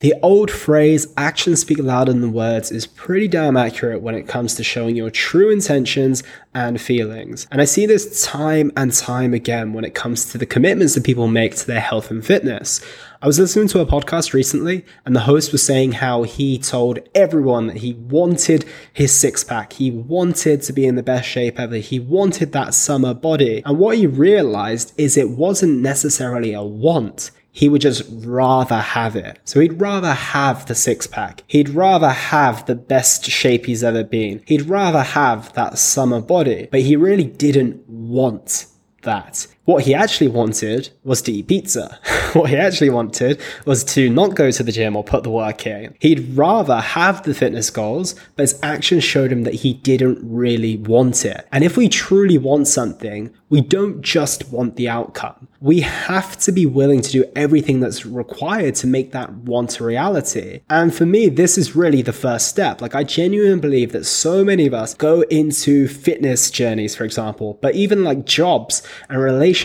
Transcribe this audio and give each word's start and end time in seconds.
The 0.00 0.14
old 0.22 0.50
phrase, 0.50 1.12
actions 1.18 1.60
speak 1.60 1.78
louder 1.78 2.14
than 2.14 2.32
words, 2.32 2.72
is 2.72 2.86
pretty 2.86 3.28
damn 3.28 3.54
accurate 3.54 4.00
when 4.00 4.14
it 4.14 4.26
comes 4.26 4.54
to 4.54 4.64
showing 4.64 4.96
your 4.96 5.10
true 5.10 5.50
intentions 5.50 6.22
and 6.54 6.80
feelings. 6.80 7.46
And 7.52 7.60
I 7.60 7.66
see 7.66 7.84
this 7.84 8.24
time 8.24 8.72
and 8.78 8.94
time 8.94 9.34
again 9.34 9.74
when 9.74 9.84
it 9.84 9.94
comes 9.94 10.24
to 10.32 10.38
the 10.38 10.46
commitments 10.46 10.94
that 10.94 11.04
people 11.04 11.28
make 11.28 11.54
to 11.56 11.66
their 11.66 11.80
health 11.80 12.10
and 12.10 12.24
fitness. 12.24 12.80
I 13.20 13.26
was 13.26 13.38
listening 13.38 13.68
to 13.68 13.80
a 13.80 13.86
podcast 13.86 14.32
recently, 14.32 14.86
and 15.04 15.14
the 15.14 15.20
host 15.20 15.52
was 15.52 15.62
saying 15.62 15.92
how 15.92 16.22
he 16.22 16.56
told 16.58 17.00
everyone 17.14 17.66
that 17.66 17.76
he 17.76 17.92
wanted 17.92 18.64
his 18.94 19.14
six 19.14 19.44
pack. 19.44 19.74
He 19.74 19.90
wanted 19.90 20.62
to 20.62 20.72
be 20.72 20.86
in 20.86 20.94
the 20.94 21.02
best 21.02 21.28
shape 21.28 21.60
ever. 21.60 21.76
He 21.76 22.00
wanted 22.00 22.52
that 22.52 22.72
summer 22.72 23.12
body. 23.12 23.62
And 23.66 23.78
what 23.78 23.98
he 23.98 24.06
realized 24.06 24.94
is 24.96 25.18
it 25.18 25.28
wasn't 25.28 25.82
necessarily 25.82 26.54
a 26.54 26.62
want 26.62 27.32
he 27.52 27.68
would 27.68 27.80
just 27.80 28.04
rather 28.10 28.78
have 28.78 29.16
it. 29.16 29.40
So 29.44 29.60
he'd 29.60 29.80
rather 29.80 30.12
have 30.12 30.66
the 30.66 30.74
six 30.74 31.06
pack. 31.06 31.42
He'd 31.46 31.70
rather 31.70 32.10
have 32.10 32.66
the 32.66 32.74
best 32.74 33.24
shape 33.24 33.66
he's 33.66 33.84
ever 33.84 34.04
been. 34.04 34.42
He'd 34.46 34.62
rather 34.62 35.02
have 35.02 35.52
that 35.54 35.78
summer 35.78 36.20
body, 36.20 36.68
but 36.70 36.80
he 36.80 36.96
really 36.96 37.24
didn't 37.24 37.88
want 37.88 38.66
that. 39.02 39.46
What 39.64 39.84
he 39.84 39.94
actually 39.94 40.28
wanted 40.28 40.90
was 41.04 41.22
to 41.22 41.32
eat 41.32 41.48
pizza. 41.48 41.98
what 42.32 42.50
he 42.50 42.56
actually 42.56 42.90
wanted 42.90 43.40
was 43.66 43.84
to 43.84 44.08
not 44.10 44.34
go 44.34 44.50
to 44.50 44.62
the 44.62 44.72
gym 44.72 44.96
or 44.96 45.04
put 45.04 45.22
the 45.22 45.30
work 45.30 45.66
in. 45.66 45.94
He'd 46.00 46.36
rather 46.36 46.80
have 46.80 47.22
the 47.22 47.34
fitness 47.34 47.70
goals, 47.70 48.14
but 48.36 48.42
his 48.42 48.58
actions 48.62 49.04
showed 49.04 49.30
him 49.30 49.44
that 49.44 49.54
he 49.54 49.74
didn't 49.74 50.18
really 50.22 50.76
want 50.76 51.24
it. 51.24 51.46
And 51.52 51.62
if 51.62 51.76
we 51.76 51.88
truly 51.88 52.38
want 52.38 52.68
something, 52.68 53.30
we 53.50 53.60
don't 53.60 54.00
just 54.00 54.50
want 54.50 54.76
the 54.76 54.88
outcome. 54.88 55.48
We 55.60 55.80
have 55.80 56.38
to 56.38 56.52
be 56.52 56.66
willing 56.66 57.02
to 57.02 57.10
do 57.10 57.24
everything 57.34 57.80
that's 57.80 58.06
required 58.06 58.76
to 58.76 58.86
make 58.86 59.10
that 59.12 59.32
want 59.32 59.80
a 59.80 59.84
reality. 59.84 60.62
And 60.70 60.94
for 60.94 61.04
me, 61.04 61.28
this 61.28 61.58
is 61.58 61.76
really 61.76 62.00
the 62.00 62.12
first 62.12 62.46
step. 62.46 62.80
Like, 62.80 62.94
I 62.94 63.02
genuinely 63.02 63.60
believe 63.60 63.92
that 63.92 64.04
so 64.06 64.44
many 64.44 64.66
of 64.66 64.72
us 64.72 64.94
go 64.94 65.22
into 65.22 65.88
fitness 65.88 66.50
journeys, 66.50 66.94
for 66.94 67.04
example, 67.04 67.58
but 67.60 67.74
even 67.74 68.04
like 68.04 68.24
jobs 68.24 68.82
and 69.08 69.20
relationships, 69.20 69.59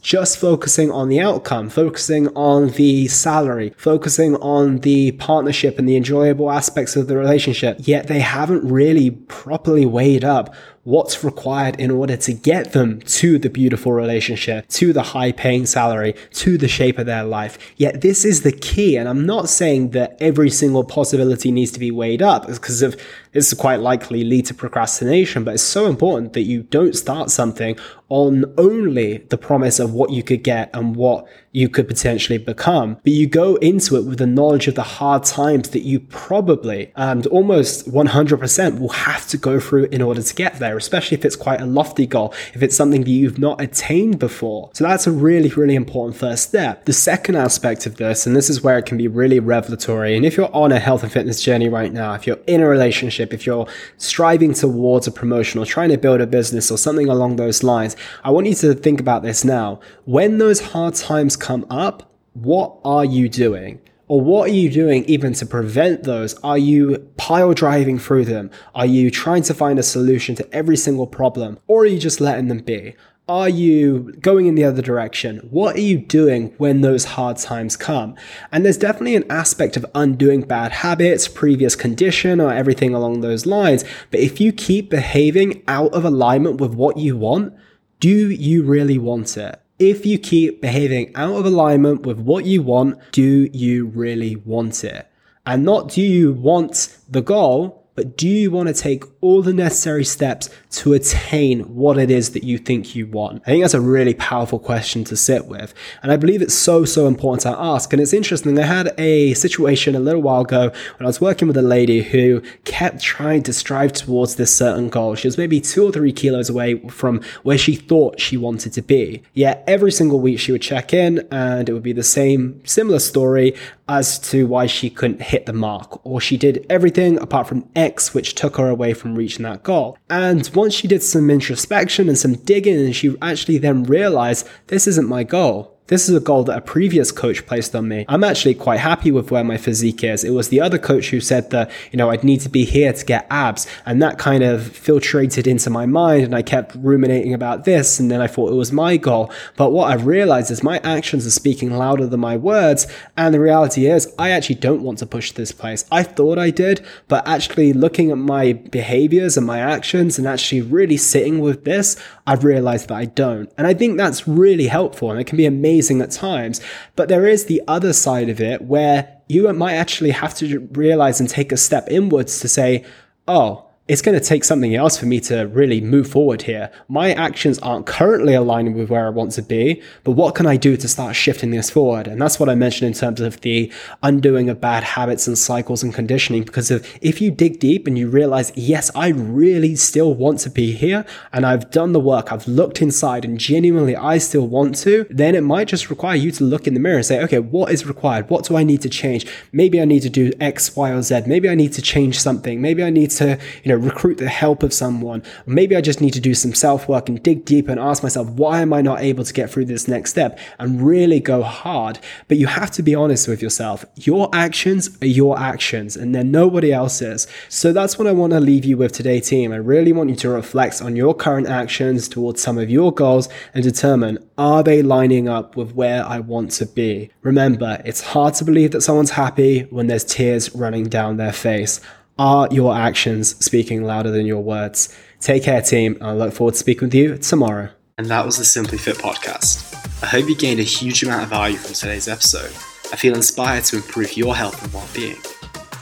just 0.00 0.38
focusing 0.38 0.90
on 0.90 1.08
the 1.08 1.20
outcome, 1.20 1.68
focusing 1.68 2.28
on 2.28 2.70
the 2.70 3.08
salary, 3.08 3.74
focusing 3.76 4.36
on 4.36 4.78
the 4.78 5.12
partnership 5.12 5.78
and 5.78 5.88
the 5.88 5.96
enjoyable 5.96 6.50
aspects 6.50 6.96
of 6.96 7.06
the 7.06 7.16
relationship, 7.16 7.76
yet 7.80 8.06
they 8.06 8.20
haven't 8.20 8.66
really 8.66 9.10
properly 9.10 9.84
weighed 9.84 10.24
up 10.24 10.54
what's 10.84 11.24
required 11.24 11.80
in 11.80 11.90
order 11.90 12.16
to 12.16 12.32
get 12.32 12.72
them 12.72 13.00
to 13.00 13.38
the 13.38 13.48
beautiful 13.48 13.92
relationship, 13.92 14.68
to 14.68 14.92
the 14.92 15.02
high 15.02 15.32
paying 15.32 15.66
salary, 15.66 16.14
to 16.30 16.56
the 16.58 16.68
shape 16.68 16.98
of 16.98 17.06
their 17.06 17.24
life. 17.24 17.58
Yet 17.76 18.02
this 18.02 18.24
is 18.24 18.42
the 18.42 18.52
key. 18.52 18.96
And 18.96 19.08
I'm 19.08 19.26
not 19.26 19.48
saying 19.48 19.90
that 19.90 20.16
every 20.20 20.50
single 20.50 20.84
possibility 20.84 21.50
needs 21.50 21.72
to 21.72 21.80
be 21.80 21.90
weighed 21.90 22.22
up 22.22 22.46
because 22.46 22.82
of 22.82 23.00
this 23.32 23.50
is 23.50 23.58
quite 23.58 23.80
likely 23.80 24.22
lead 24.22 24.46
to 24.46 24.54
procrastination, 24.54 25.42
but 25.42 25.54
it's 25.54 25.62
so 25.62 25.86
important 25.86 26.34
that 26.34 26.42
you 26.42 26.62
don't 26.62 26.94
start 26.94 27.30
something 27.30 27.76
on 28.08 28.44
only 28.56 29.18
the 29.18 29.38
promise 29.38 29.80
of 29.80 29.92
what 29.92 30.10
you 30.10 30.22
could 30.22 30.44
get 30.44 30.70
and 30.72 30.94
what 30.94 31.26
you 31.54 31.68
could 31.68 31.86
potentially 31.86 32.36
become, 32.36 32.94
but 33.04 33.12
you 33.12 33.28
go 33.28 33.54
into 33.56 33.96
it 33.96 34.04
with 34.04 34.18
the 34.18 34.26
knowledge 34.26 34.66
of 34.66 34.74
the 34.74 34.82
hard 34.82 35.22
times 35.22 35.70
that 35.70 35.82
you 35.82 36.00
probably 36.00 36.92
and 36.96 37.28
almost 37.28 37.88
100% 37.88 38.80
will 38.80 38.88
have 38.88 39.26
to 39.28 39.38
go 39.38 39.60
through 39.60 39.84
in 39.84 40.02
order 40.02 40.20
to 40.20 40.34
get 40.34 40.58
there, 40.58 40.76
especially 40.76 41.16
if 41.16 41.24
it's 41.24 41.36
quite 41.36 41.60
a 41.60 41.66
lofty 41.66 42.06
goal, 42.06 42.34
if 42.54 42.62
it's 42.62 42.76
something 42.76 43.04
that 43.04 43.10
you've 43.10 43.38
not 43.38 43.60
attained 43.60 44.18
before. 44.18 44.70
So 44.74 44.82
that's 44.82 45.06
a 45.06 45.12
really, 45.12 45.48
really 45.50 45.76
important 45.76 46.16
first 46.16 46.48
step. 46.48 46.86
The 46.86 46.92
second 46.92 47.36
aspect 47.36 47.86
of 47.86 47.96
this, 47.96 48.26
and 48.26 48.34
this 48.34 48.50
is 48.50 48.62
where 48.62 48.76
it 48.76 48.86
can 48.86 48.98
be 48.98 49.06
really 49.06 49.38
revelatory, 49.38 50.16
and 50.16 50.26
if 50.26 50.36
you're 50.36 50.54
on 50.54 50.72
a 50.72 50.80
health 50.80 51.04
and 51.04 51.12
fitness 51.12 51.40
journey 51.40 51.68
right 51.68 51.92
now, 51.92 52.14
if 52.14 52.26
you're 52.26 52.40
in 52.48 52.62
a 52.62 52.68
relationship, 52.68 53.32
if 53.32 53.46
you're 53.46 53.68
striving 53.98 54.54
towards 54.54 55.06
a 55.06 55.12
promotion 55.12 55.60
or 55.60 55.66
trying 55.66 55.90
to 55.90 55.98
build 55.98 56.20
a 56.20 56.26
business 56.26 56.68
or 56.72 56.78
something 56.78 57.08
along 57.08 57.36
those 57.36 57.62
lines, 57.62 57.96
I 58.24 58.32
want 58.32 58.48
you 58.48 58.54
to 58.56 58.74
think 58.74 58.98
about 58.98 59.22
this 59.22 59.44
now. 59.44 59.78
When 60.04 60.38
those 60.38 60.60
hard 60.60 60.94
times 60.94 61.36
come 61.44 61.66
up, 61.68 62.10
what 62.32 62.78
are 62.86 63.04
you 63.04 63.28
doing? 63.28 63.78
Or 64.08 64.18
what 64.18 64.48
are 64.48 64.54
you 64.54 64.70
doing 64.70 65.04
even 65.04 65.34
to 65.34 65.44
prevent 65.44 66.04
those? 66.04 66.32
Are 66.40 66.56
you 66.56 66.98
pile 67.18 67.52
driving 67.52 67.98
through 67.98 68.24
them? 68.24 68.50
Are 68.74 68.86
you 68.86 69.10
trying 69.10 69.42
to 69.44 69.54
find 69.54 69.78
a 69.78 69.82
solution 69.82 70.34
to 70.36 70.54
every 70.54 70.78
single 70.78 71.06
problem? 71.06 71.58
Or 71.66 71.82
are 71.82 71.86
you 71.86 71.98
just 71.98 72.20
letting 72.20 72.48
them 72.48 72.60
be? 72.60 72.96
Are 73.28 73.48
you 73.48 74.14
going 74.20 74.46
in 74.46 74.54
the 74.54 74.64
other 74.64 74.80
direction? 74.80 75.46
What 75.50 75.76
are 75.76 75.80
you 75.80 75.98
doing 75.98 76.54
when 76.56 76.80
those 76.80 77.04
hard 77.04 77.36
times 77.36 77.76
come? 77.76 78.14
And 78.50 78.64
there's 78.64 78.78
definitely 78.78 79.16
an 79.16 79.30
aspect 79.30 79.76
of 79.76 79.86
undoing 79.94 80.42
bad 80.42 80.72
habits, 80.72 81.28
previous 81.28 81.76
condition, 81.76 82.40
or 82.40 82.52
everything 82.52 82.94
along 82.94 83.20
those 83.20 83.44
lines. 83.44 83.84
But 84.10 84.20
if 84.20 84.40
you 84.40 84.50
keep 84.50 84.88
behaving 84.88 85.62
out 85.68 85.92
of 85.92 86.06
alignment 86.06 86.58
with 86.58 86.74
what 86.74 86.96
you 86.96 87.18
want, 87.18 87.54
do 88.00 88.30
you 88.30 88.62
really 88.62 88.98
want 88.98 89.36
it? 89.36 89.60
If 89.78 90.06
you 90.06 90.18
keep 90.18 90.62
behaving 90.62 91.16
out 91.16 91.34
of 91.34 91.46
alignment 91.46 92.06
with 92.06 92.20
what 92.20 92.44
you 92.44 92.62
want, 92.62 92.98
do 93.10 93.50
you 93.52 93.86
really 93.86 94.36
want 94.36 94.84
it? 94.84 95.08
And 95.44 95.64
not 95.64 95.90
do 95.90 96.00
you 96.00 96.32
want 96.32 96.96
the 97.08 97.22
goal, 97.22 97.83
but 97.94 98.16
do 98.16 98.28
you 98.28 98.50
want 98.50 98.68
to 98.68 98.74
take 98.74 99.04
all 99.20 99.40
the 99.40 99.52
necessary 99.52 100.04
steps 100.04 100.50
to 100.70 100.94
attain 100.94 101.60
what 101.74 101.96
it 101.96 102.10
is 102.10 102.30
that 102.30 102.42
you 102.42 102.58
think 102.58 102.96
you 102.96 103.06
want? 103.06 103.42
I 103.42 103.50
think 103.50 103.62
that's 103.62 103.74
a 103.74 103.80
really 103.80 104.14
powerful 104.14 104.58
question 104.58 105.04
to 105.04 105.16
sit 105.16 105.46
with. 105.46 105.72
And 106.02 106.10
I 106.10 106.16
believe 106.16 106.42
it's 106.42 106.54
so, 106.54 106.84
so 106.84 107.06
important 107.06 107.42
to 107.42 107.50
ask. 107.50 107.92
And 107.92 108.02
it's 108.02 108.12
interesting. 108.12 108.58
I 108.58 108.62
had 108.62 108.92
a 108.98 109.34
situation 109.34 109.94
a 109.94 110.00
little 110.00 110.22
while 110.22 110.42
ago 110.42 110.70
when 110.70 111.04
I 111.04 111.06
was 111.06 111.20
working 111.20 111.46
with 111.46 111.56
a 111.56 111.62
lady 111.62 112.02
who 112.02 112.42
kept 112.64 113.00
trying 113.00 113.44
to 113.44 113.52
strive 113.52 113.92
towards 113.92 114.36
this 114.36 114.54
certain 114.54 114.88
goal. 114.88 115.14
She 115.14 115.28
was 115.28 115.38
maybe 115.38 115.60
two 115.60 115.84
or 115.84 115.92
three 115.92 116.12
kilos 116.12 116.50
away 116.50 116.80
from 116.88 117.22
where 117.44 117.58
she 117.58 117.76
thought 117.76 118.20
she 118.20 118.36
wanted 118.36 118.72
to 118.72 118.82
be. 118.82 119.22
Yet 119.34 119.62
every 119.68 119.92
single 119.92 120.20
week 120.20 120.40
she 120.40 120.50
would 120.50 120.62
check 120.62 120.92
in 120.92 121.26
and 121.30 121.68
it 121.68 121.72
would 121.72 121.82
be 121.82 121.92
the 121.92 122.02
same, 122.02 122.60
similar 122.66 122.98
story 122.98 123.54
as 123.88 124.18
to 124.18 124.46
why 124.46 124.66
she 124.66 124.88
couldn't 124.88 125.20
hit 125.20 125.46
the 125.46 125.52
mark 125.52 126.04
or 126.06 126.20
she 126.20 126.36
did 126.36 126.64
everything 126.70 127.18
apart 127.18 127.46
from 127.46 127.68
X, 127.84 128.14
which 128.14 128.34
took 128.34 128.56
her 128.56 128.68
away 128.68 128.94
from 128.94 129.14
reaching 129.14 129.44
that 129.44 129.62
goal. 129.62 129.98
And 130.08 130.48
once 130.54 130.74
she 130.74 130.88
did 130.88 131.02
some 131.02 131.30
introspection 131.30 132.08
and 132.08 132.18
some 132.18 132.34
digging, 132.34 132.76
and 132.76 132.96
she 132.96 133.16
actually 133.20 133.58
then 133.58 133.84
realized 133.84 134.48
this 134.68 134.86
isn't 134.86 135.08
my 135.08 135.24
goal. 135.24 135.73
This 135.88 136.08
is 136.08 136.16
a 136.16 136.20
goal 136.20 136.44
that 136.44 136.56
a 136.56 136.62
previous 136.62 137.12
coach 137.12 137.44
placed 137.44 137.76
on 137.76 137.88
me. 137.88 138.06
I'm 138.08 138.24
actually 138.24 138.54
quite 138.54 138.80
happy 138.80 139.10
with 139.10 139.30
where 139.30 139.44
my 139.44 139.58
physique 139.58 140.02
is. 140.02 140.24
It 140.24 140.30
was 140.30 140.48
the 140.48 140.62
other 140.62 140.78
coach 140.78 141.10
who 141.10 141.20
said 141.20 141.50
that, 141.50 141.70
you 141.92 141.98
know, 141.98 142.08
I'd 142.08 142.24
need 142.24 142.40
to 142.40 142.48
be 142.48 142.64
here 142.64 142.90
to 142.90 143.04
get 143.04 143.26
abs. 143.28 143.66
And 143.84 144.00
that 144.00 144.16
kind 144.18 144.42
of 144.42 144.62
filtrated 144.62 145.46
into 145.46 145.68
my 145.68 145.84
mind. 145.84 146.24
And 146.24 146.34
I 146.34 146.40
kept 146.40 146.74
ruminating 146.76 147.34
about 147.34 147.66
this. 147.66 148.00
And 148.00 148.10
then 148.10 148.22
I 148.22 148.28
thought 148.28 148.50
it 148.50 148.54
was 148.54 148.72
my 148.72 148.96
goal. 148.96 149.30
But 149.58 149.72
what 149.72 149.92
I've 149.92 150.06
realized 150.06 150.50
is 150.50 150.62
my 150.62 150.78
actions 150.78 151.26
are 151.26 151.30
speaking 151.30 151.70
louder 151.76 152.06
than 152.06 152.20
my 152.20 152.38
words. 152.38 152.86
And 153.18 153.34
the 153.34 153.40
reality 153.40 153.84
is, 153.84 154.10
I 154.18 154.30
actually 154.30 154.56
don't 154.56 154.82
want 154.82 155.00
to 155.00 155.06
push 155.06 155.32
this 155.32 155.52
place. 155.52 155.84
I 155.92 156.02
thought 156.02 156.38
I 156.38 156.48
did, 156.48 156.82
but 157.08 157.28
actually 157.28 157.74
looking 157.74 158.10
at 158.10 158.16
my 158.16 158.54
behaviors 158.54 159.36
and 159.36 159.46
my 159.46 159.58
actions 159.58 160.18
and 160.18 160.26
actually 160.26 160.62
really 160.62 160.96
sitting 160.96 161.40
with 161.40 161.66
this, 161.66 162.02
I've 162.26 162.42
realized 162.42 162.88
that 162.88 162.96
I 162.96 163.04
don't. 163.04 163.52
And 163.58 163.66
I 163.66 163.74
think 163.74 163.98
that's 163.98 164.26
really 164.26 164.68
helpful. 164.68 165.10
And 165.10 165.20
it 165.20 165.26
can 165.26 165.36
be 165.36 165.44
amazing 165.44 165.73
amazing 165.74 166.00
at 166.00 166.10
times. 166.10 166.60
But 166.94 167.08
there 167.08 167.26
is 167.26 167.46
the 167.46 167.60
other 167.66 167.92
side 167.92 168.28
of 168.28 168.40
it 168.40 168.62
where 168.62 169.20
you 169.28 169.52
might 169.52 169.74
actually 169.74 170.12
have 170.12 170.34
to 170.34 170.60
realize 170.72 171.18
and 171.18 171.28
take 171.28 171.50
a 171.50 171.56
step 171.56 171.88
inwards 171.90 172.38
to 172.40 172.48
say, 172.48 172.84
oh, 173.26 173.63
it's 173.86 174.00
going 174.00 174.18
to 174.18 174.24
take 174.24 174.44
something 174.44 174.74
else 174.74 174.96
for 174.96 175.04
me 175.04 175.20
to 175.20 175.42
really 175.48 175.78
move 175.78 176.08
forward 176.08 176.40
here. 176.40 176.70
My 176.88 177.12
actions 177.12 177.58
aren't 177.58 177.84
currently 177.84 178.32
aligning 178.32 178.72
with 178.72 178.88
where 178.88 179.06
I 179.06 179.10
want 179.10 179.32
to 179.32 179.42
be, 179.42 179.82
but 180.04 180.12
what 180.12 180.34
can 180.34 180.46
I 180.46 180.56
do 180.56 180.74
to 180.78 180.88
start 180.88 181.14
shifting 181.14 181.50
this 181.50 181.68
forward? 181.68 182.06
And 182.06 182.20
that's 182.20 182.40
what 182.40 182.48
I 182.48 182.54
mentioned 182.54 182.88
in 182.88 182.98
terms 182.98 183.20
of 183.20 183.42
the 183.42 183.70
undoing 184.02 184.48
of 184.48 184.58
bad 184.58 184.84
habits 184.84 185.26
and 185.26 185.36
cycles 185.36 185.82
and 185.82 185.92
conditioning. 185.92 186.44
Because 186.44 186.70
if, 186.70 186.98
if 187.02 187.20
you 187.20 187.30
dig 187.30 187.60
deep 187.60 187.86
and 187.86 187.98
you 187.98 188.08
realize, 188.08 188.52
yes, 188.56 188.90
I 188.94 189.08
really 189.08 189.76
still 189.76 190.14
want 190.14 190.38
to 190.40 190.50
be 190.50 190.72
here 190.72 191.04
and 191.30 191.44
I've 191.44 191.70
done 191.70 191.92
the 191.92 192.00
work, 192.00 192.32
I've 192.32 192.48
looked 192.48 192.80
inside 192.80 193.26
and 193.26 193.38
genuinely 193.38 193.94
I 193.94 194.16
still 194.16 194.48
want 194.48 194.76
to, 194.76 195.06
then 195.10 195.34
it 195.34 195.42
might 195.42 195.68
just 195.68 195.90
require 195.90 196.16
you 196.16 196.30
to 196.30 196.44
look 196.44 196.66
in 196.66 196.72
the 196.72 196.80
mirror 196.80 196.96
and 196.96 197.06
say, 197.06 197.22
okay, 197.24 197.38
what 197.38 197.70
is 197.70 197.84
required? 197.84 198.30
What 198.30 198.46
do 198.46 198.56
I 198.56 198.64
need 198.64 198.80
to 198.80 198.88
change? 198.88 199.26
Maybe 199.52 199.78
I 199.78 199.84
need 199.84 200.00
to 200.00 200.10
do 200.10 200.32
X, 200.40 200.74
Y, 200.74 200.90
or 200.90 201.02
Z. 201.02 201.24
Maybe 201.26 201.50
I 201.50 201.54
need 201.54 201.74
to 201.74 201.82
change 201.82 202.18
something. 202.18 202.62
Maybe 202.62 202.82
I 202.82 202.88
need 202.88 203.10
to, 203.10 203.38
you 203.62 203.68
know, 203.68 203.73
know, 203.74 203.84
recruit 203.84 204.18
the 204.18 204.28
help 204.28 204.62
of 204.62 204.72
someone. 204.72 205.22
Maybe 205.46 205.76
I 205.76 205.80
just 205.80 206.00
need 206.00 206.12
to 206.14 206.20
do 206.20 206.34
some 206.34 206.54
self 206.54 206.88
work 206.88 207.08
and 207.08 207.22
dig 207.22 207.44
deeper 207.44 207.70
and 207.70 207.80
ask 207.80 208.02
myself, 208.02 208.28
why 208.30 208.60
am 208.60 208.72
I 208.72 208.80
not 208.82 209.00
able 209.00 209.24
to 209.24 209.32
get 209.32 209.50
through 209.50 209.66
this 209.66 209.88
next 209.88 210.10
step 210.10 210.38
and 210.58 210.82
really 210.82 211.20
go 211.20 211.42
hard? 211.42 211.98
But 212.28 212.38
you 212.38 212.46
have 212.46 212.70
to 212.72 212.82
be 212.82 212.94
honest 212.94 213.28
with 213.28 213.42
yourself. 213.42 213.84
Your 213.96 214.28
actions 214.32 214.96
are 215.02 215.06
your 215.06 215.38
actions 215.38 215.96
and 215.96 216.14
they're 216.14 216.24
nobody 216.24 216.72
else's. 216.72 217.26
So 217.48 217.72
that's 217.72 217.98
what 217.98 218.06
I 218.06 218.12
want 218.12 218.32
to 218.32 218.40
leave 218.40 218.64
you 218.64 218.76
with 218.76 218.92
today, 218.92 219.20
team. 219.20 219.52
I 219.52 219.56
really 219.56 219.92
want 219.92 220.10
you 220.10 220.16
to 220.16 220.30
reflect 220.30 220.80
on 220.80 220.96
your 220.96 221.14
current 221.14 221.48
actions 221.48 222.08
towards 222.08 222.42
some 222.42 222.58
of 222.58 222.70
your 222.70 222.92
goals 222.92 223.28
and 223.52 223.62
determine, 223.62 224.18
are 224.38 224.62
they 224.62 224.82
lining 224.82 225.28
up 225.28 225.56
with 225.56 225.74
where 225.74 226.04
I 226.04 226.20
want 226.20 226.50
to 226.52 226.66
be? 226.66 227.10
Remember, 227.22 227.80
it's 227.84 228.00
hard 228.00 228.34
to 228.34 228.44
believe 228.44 228.72
that 228.72 228.80
someone's 228.80 229.10
happy 229.10 229.60
when 229.70 229.86
there's 229.86 230.04
tears 230.04 230.54
running 230.54 230.84
down 230.84 231.16
their 231.16 231.32
face. 231.32 231.80
Are 232.16 232.46
your 232.52 232.76
actions 232.76 233.44
speaking 233.44 233.82
louder 233.82 234.12
than 234.12 234.24
your 234.24 234.40
words? 234.40 234.96
Take 235.18 235.42
care, 235.42 235.60
team. 235.60 235.98
I 236.00 236.12
look 236.12 236.32
forward 236.32 236.52
to 236.52 236.58
speaking 236.58 236.86
with 236.86 236.94
you 236.94 237.18
tomorrow. 237.18 237.70
And 237.98 238.06
that 238.06 238.24
was 238.24 238.38
the 238.38 238.44
Simply 238.44 238.78
Fit 238.78 238.98
podcast. 238.98 239.74
I 240.00 240.06
hope 240.06 240.28
you 240.28 240.36
gained 240.36 240.60
a 240.60 240.64
huge 240.64 241.02
amount 241.02 241.24
of 241.24 241.28
value 241.28 241.56
from 241.56 241.74
today's 241.74 242.06
episode. 242.06 242.52
I 242.92 242.96
feel 242.96 243.16
inspired 243.16 243.64
to 243.64 243.76
improve 243.76 244.16
your 244.16 244.36
health 244.36 244.62
and 244.62 244.72
well 244.72 244.88
being. 244.94 245.16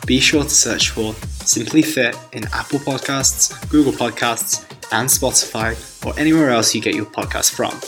Be 0.07 0.21
sure 0.21 0.45
to 0.45 0.49
search 0.49 0.89
for 0.89 1.13
Simply 1.45 1.83
Fit 1.83 2.17
in 2.33 2.45
Apple 2.55 2.79
Podcasts, 2.79 3.69
Google 3.69 3.93
Podcasts, 3.93 4.65
and 4.91 5.11
Spotify, 5.11 5.77
or 6.07 6.19
anywhere 6.19 6.49
else 6.49 6.75
you 6.75 6.81
get 6.81 6.95
your 6.95 7.05
podcast 7.05 7.53
from. 7.53 7.79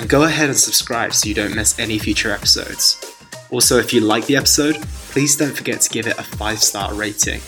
And 0.00 0.08
go 0.08 0.22
ahead 0.22 0.48
and 0.48 0.56
subscribe 0.56 1.12
so 1.12 1.28
you 1.28 1.34
don't 1.34 1.54
miss 1.54 1.78
any 1.78 1.98
future 1.98 2.32
episodes. 2.32 3.04
Also, 3.50 3.78
if 3.78 3.92
you 3.92 4.00
like 4.00 4.24
the 4.24 4.36
episode, 4.36 4.80
please 5.10 5.36
don't 5.36 5.54
forget 5.54 5.82
to 5.82 5.90
give 5.90 6.06
it 6.06 6.18
a 6.18 6.22
5 6.22 6.58
star 6.58 6.94
rating. 6.94 7.42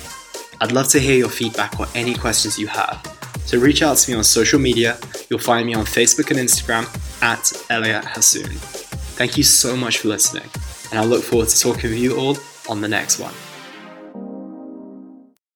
I'd 0.60 0.72
love 0.72 0.88
to 0.88 1.00
hear 1.00 1.16
your 1.16 1.28
feedback 1.28 1.78
or 1.78 1.86
any 1.94 2.14
questions 2.14 2.58
you 2.58 2.66
have. 2.68 3.02
So 3.44 3.58
reach 3.58 3.82
out 3.82 3.96
to 3.98 4.10
me 4.10 4.16
on 4.16 4.24
social 4.24 4.58
media. 4.58 4.98
You'll 5.28 5.38
find 5.38 5.66
me 5.66 5.74
on 5.74 5.84
Facebook 5.84 6.30
and 6.30 6.38
Instagram 6.38 6.84
at 7.22 7.52
Elliot 7.70 8.04
Hasoon. 8.04 8.52
Thank 9.16 9.36
you 9.36 9.44
so 9.44 9.76
much 9.76 9.98
for 9.98 10.08
listening, 10.08 10.48
and 10.90 10.98
I 10.98 11.04
look 11.04 11.22
forward 11.22 11.48
to 11.48 11.60
talking 11.60 11.90
with 11.90 11.98
you 11.98 12.16
all 12.16 12.36
on 12.68 12.80
the 12.80 12.88
next 12.88 13.18
one. 13.20 13.34